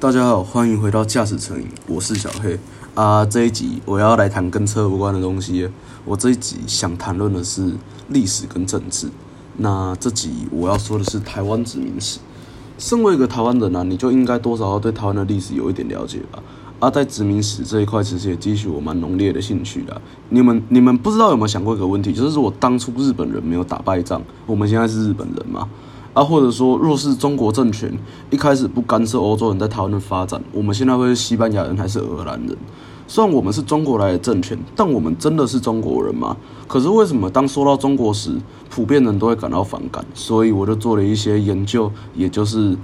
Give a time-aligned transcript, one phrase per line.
[0.00, 2.58] 大家好，欢迎回到驾驶成瘾，我是小黑
[2.94, 3.22] 啊。
[3.22, 5.68] 这一集我要来谈跟车无关的东西。
[6.06, 7.74] 我这一集想谈论的是
[8.08, 9.10] 历史跟政治。
[9.58, 12.18] 那这集我要说的是台湾殖民史。
[12.78, 16.42] 身为一个台湾人啊，你就应该多少要对台湾的历史有一点了解吧。
[16.78, 20.00] 啊，在殖民史这一块，其实也激起我蛮浓烈的兴趣的。
[20.30, 25.68] 你们你们不知道有没有想过一个问题，就是我当初日本人没有打败仗，我们现在是日本人吗？
[26.12, 27.92] 啊，或者说，若是中国政权
[28.30, 32.56] 一开始不干涉欧洲人在台湾的发展，我们现在会是西班牙人还是荷兰人？
[33.06, 36.36] 虽然我们是中国来的政权，但我们真的是中国人吗？
[36.68, 38.36] 可是为什么当说到中国时，
[38.68, 40.04] 普遍人都会感到反感？
[40.14, 42.76] 所以我就做了一些研究，也就是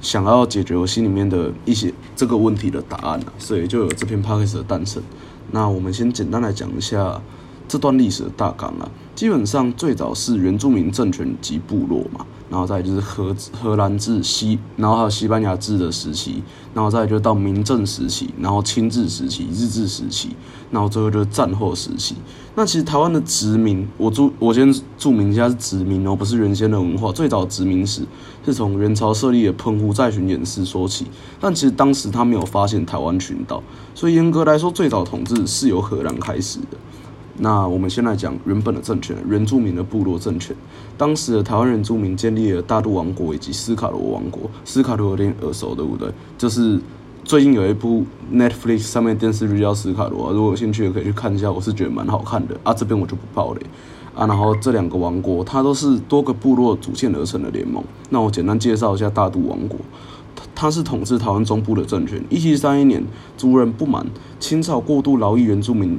[0.00, 5.02] 想要解决我心里面的一些这个问题的答案所以就有这篇 p o d c a 的诞生。
[5.50, 7.20] 那我们先简单来讲一下
[7.68, 8.90] 这段历史的大纲啊。
[9.14, 12.26] 基本上最早是原住民政权及部落嘛。
[12.50, 16.40] 然后再就是荷荷兰治西，然后还有西班牙治的时期，
[16.72, 20.28] 然后再就到明政时期，然后清治时期、日治时期，
[20.70, 22.14] 然后最后就是战后时期。
[22.54, 27.10] 那其实台湾的殖民，我注我先注明一下是殖民哦，不是原先的文化。
[27.10, 28.02] 最早殖民史
[28.44, 31.06] 是从元朝设立的澎湖在巡演示说起，
[31.40, 33.60] 但其实当时他没有发现台湾群岛，
[33.96, 36.76] 所以严格来说，最早统治是由荷兰开始的。
[37.38, 40.54] 那我们先来讲原本的政权，原住民的部落政权。
[40.96, 44.42] 当时的台湾原住民建立了大肚王国以及斯卡罗王国。
[44.64, 46.08] 斯卡罗有点耳熟，对不对？
[46.38, 46.80] 就是
[47.24, 52.72] 最近有一部 Netflix 上面电视剧叫《斯卡罗》，如果有兴趣的可以去看一下，我是觉得蛮好看的啊。
[52.72, 53.60] 这边我就不爆了
[54.14, 54.26] 啊。
[54.28, 57.82] 然后这两个王国，它都是多个部落组建而成的联盟。
[58.10, 59.80] 那我简单介绍一下大肚王国，
[60.54, 62.22] 它是统治台湾中部的政权。
[62.30, 63.04] 一七三一年，
[63.36, 64.06] 族人不满
[64.38, 65.98] 清朝过度劳役原住民。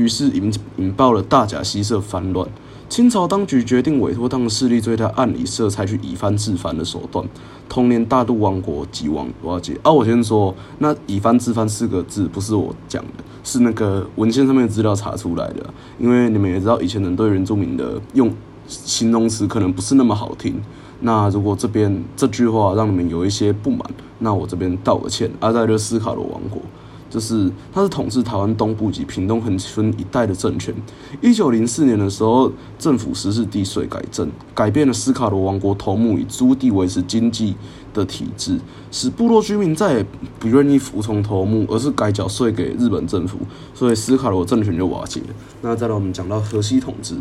[0.00, 2.48] 于是引引爆了大甲溪社反乱，
[2.88, 7.22] 清朝当局决定委托他们势力对他按理社采取以藩治藩的手段。
[7.68, 9.28] 同年大渡王国即亡。
[9.42, 15.62] 我要解啊，我先说，那以藩治藩四个字不是我讲的，是那个文献上面的资料查出来的。
[15.98, 18.32] 因为你们也知道，以前人对原住民的用
[18.66, 20.60] 形容词可能不是那么好听。
[21.00, 23.80] 那如果这边这句话让你们有一些不满，
[24.18, 25.30] 那我这边道个歉。
[25.40, 26.60] 阿在就斯卡罗王国。
[27.10, 30.72] 就是他是统治台湾东部及屏东恒春一带的政权。
[31.20, 37.56] 一九零四年的时候，政府实施地税改正，改变了斯卡罗王国头目以租地维持经济
[37.92, 38.60] 的体制，
[38.92, 40.06] 使部落居民再也
[40.38, 43.38] 不愿意服从头目，而是改缴税给日本政府，
[43.74, 45.20] 所以斯卡罗政权就瓦解。
[45.62, 47.16] 那再来我们讲到荷西统治，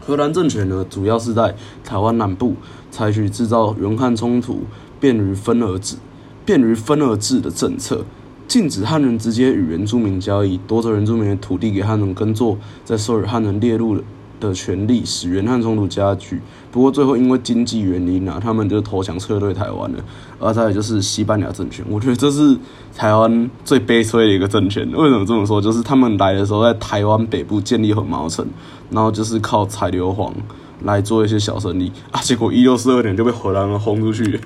[0.00, 2.54] 荷兰政权呢，主要是在台湾南部
[2.92, 4.62] 采取制造原汉冲突、
[5.00, 5.96] 便于分而治、
[6.44, 8.04] 便于分而治的政策。
[8.48, 14.02] 禁止汉人直接与原住民交易，夺走原住民的土地给汉人耕作，再授予汉人列入
[14.40, 16.40] 的权利，使原汉冲突加剧。
[16.72, 19.98] 不过最后因为经济原因啊，他们就投降撤退台湾了。
[20.40, 22.56] 而再就是西班牙政权，我觉得这是
[22.96, 24.88] 台湾最悲催的一个政权。
[24.92, 25.60] 为什么这么说？
[25.60, 28.46] 就是他们来的时候在台湾北部建立很毛城，
[28.90, 30.32] 然后就是靠采硫磺
[30.84, 34.40] 来做一些小生意啊，结果一六四二年就被荷兰人轰出去。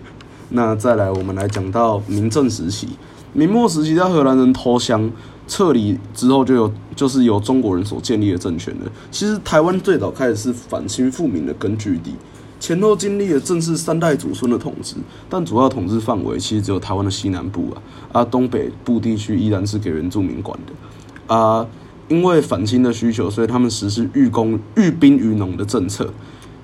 [0.48, 2.88] 那再来，我们来讲到明政时期。
[3.32, 5.10] 明末时期，在荷兰人投降
[5.46, 8.92] 撤离之后，就有就是由中国人所建立的政权了。
[9.10, 12.14] 其实台湾最早开始是反清复明的根据地，
[12.60, 14.96] 前后经历了正是三代祖孙的统治，
[15.28, 21.66] 但主要统治范围其实只有台湾的西南部啊，啊东北部地区依然是给原住民管的啊。
[22.08, 26.12] 因为反清的需求，所以他们实施寓工寓兵于农的政策。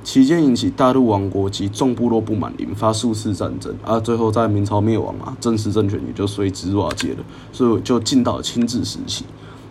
[0.05, 7.19] 期间引起大陆王国及众部落不满，引发数次战争，而最后在明朝灭亡啊，正式政权也就随之瓦解了，
[7.53, 9.25] 所以就进到清治时期。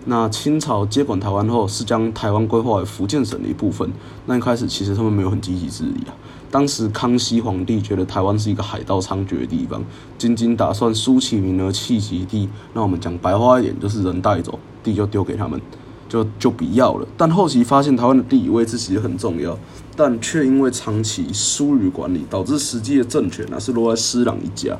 [0.05, 3.91] 那清朝接管台湾后，是将台湾规划为福建省的一部分。
[4.25, 6.13] 那一开始其实他们没有很积极治理啊。
[6.49, 9.83] 当时康熙皇帝觉得台湾是一个海盗猖獗的地方，
[10.17, 12.47] 仅仅打算苏其名而弃其地。
[12.73, 15.59] 那我们讲白话一点，就是人带走地就丢给他们。
[16.07, 19.57] 就就不要了，但后期发现台湾的地理位置其实很重要，
[19.95, 24.77] 但却因为长期疏于管理，导致实际的政权啊是落在施琅一家。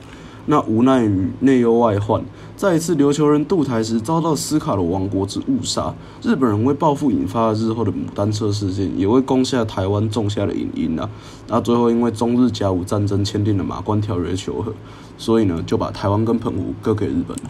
[0.49, 2.23] 那无奈于内忧外患，
[2.55, 5.93] 在一次琉球人渡台时遭到斯卡罗王国之误杀，
[6.23, 11.09] 日本人为报复引发了日后的牡丹车事件，也为攻下台湾种下了隐因啊。
[11.49, 14.73] 那最后因为中日甲午战争签订了马关条约求和，
[15.17, 17.49] 所以呢就把台湾跟澎湖割给日本了。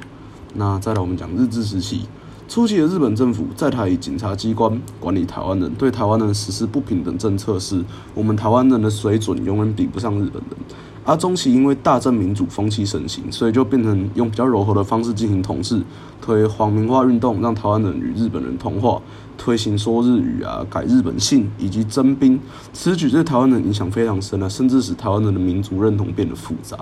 [0.55, 2.07] 那再来我们讲日治时期。
[2.47, 7.83] 初期的日本政府在台以警察机关管理台湾人，对台湾人实施不平等政策时，
[8.13, 10.57] 我们台湾人的水准永远比不上日本人。
[11.03, 15.81] 而中期因为大正民主风气盛行，所以就变成用比较柔和的方式进行统治，
[16.21, 19.01] 推皇民化运动，让台湾人与日本人同化，
[19.37, 22.39] 推行说日语啊，改日本姓以及征兵，
[22.71, 26.77] 此举对台湾人影响非常深啊，甚至使台湾人的民族认同变得复杂。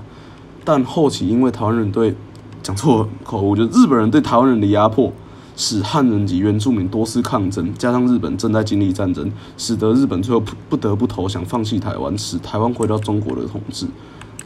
[0.63, 2.15] 但后期因为台湾人对
[2.61, 5.11] 讲错口误，就日本人对台湾人的压迫，
[5.55, 13.85] 使汉人及原住民多次抗争，加上日本正在经历战争，使得日本最后不得不投降，放弃台湾，使台湾回到中国的统治。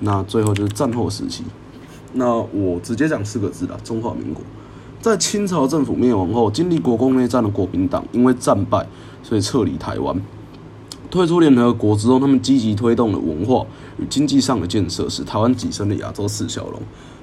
[0.01, 1.44] 那最后就是战后时期。
[2.13, 4.44] 那我直接讲四个字啦：中华民国。
[5.01, 8.85] 在清朝政府灭亡后，经历国共内战的国民党因为战败，
[9.23, 10.15] 所以撤离台湾。
[11.09, 13.65] 退出联合国之后，他们积极推动了文化
[13.97, 16.81] 与经济上的建设，使台湾跻身了亚洲四小龙。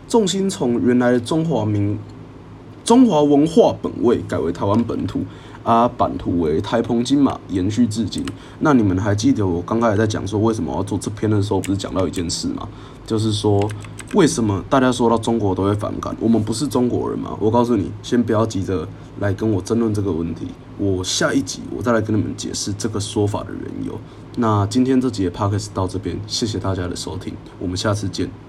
[0.08, 1.98] 重心从原来的中华民
[2.86, 5.18] 中华文化本位改为台湾本土，
[5.64, 8.24] 啊，版图为台澎金马，延续至今。
[8.60, 12.68] 那你们还记得我刚才在讲说为什么要做这篇的时候，不是讲到一件事吗？
[13.04, 13.68] 就是说
[14.14, 16.16] 为什么大家说到中国都会反感？
[16.20, 17.36] 我们不是中国人吗？
[17.40, 18.86] 我告诉你，先不要急着
[19.18, 20.46] 来跟我争论这个问题。
[20.78, 23.98] 我下一集我再来跟你们解释这个说法的缘由。
[24.36, 28.45] 那今天这集的 podcast 到这边，谢谢大家的收听，我们下次见。